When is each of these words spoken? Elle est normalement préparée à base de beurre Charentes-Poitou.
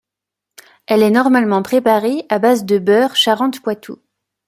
Elle 0.87 1.03
est 1.03 1.11
normalement 1.11 1.61
préparée 1.61 2.25
à 2.29 2.39
base 2.39 2.65
de 2.65 2.79
beurre 2.79 3.15
Charentes-Poitou. 3.15 3.99